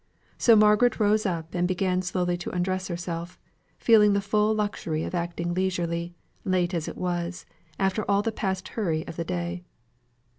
[0.39, 3.37] So Margaret rose up and began slowly to undress herself,
[3.77, 7.45] feeling the full luxury of acting leisurely, late as it was,
[7.77, 9.63] after all the past hurry of the day.